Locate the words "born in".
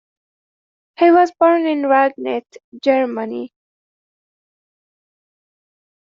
1.39-1.83